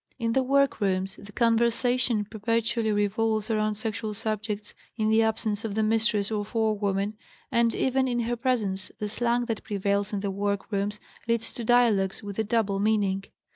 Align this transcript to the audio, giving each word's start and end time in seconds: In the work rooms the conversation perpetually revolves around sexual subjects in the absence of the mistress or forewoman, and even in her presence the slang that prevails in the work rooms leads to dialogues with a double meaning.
In 0.17 0.33
the 0.33 0.41
work 0.41 0.81
rooms 0.81 1.15
the 1.21 1.31
conversation 1.31 2.25
perpetually 2.25 2.91
revolves 2.91 3.51
around 3.51 3.75
sexual 3.75 4.15
subjects 4.15 4.73
in 4.97 5.09
the 5.09 5.21
absence 5.21 5.63
of 5.63 5.75
the 5.75 5.83
mistress 5.83 6.31
or 6.31 6.43
forewoman, 6.43 7.15
and 7.51 7.75
even 7.75 8.07
in 8.07 8.21
her 8.21 8.35
presence 8.35 8.89
the 8.97 9.07
slang 9.07 9.45
that 9.45 9.61
prevails 9.63 10.11
in 10.11 10.21
the 10.21 10.31
work 10.31 10.71
rooms 10.71 10.99
leads 11.27 11.53
to 11.53 11.63
dialogues 11.63 12.23
with 12.23 12.39
a 12.39 12.43
double 12.43 12.79
meaning. 12.79 13.25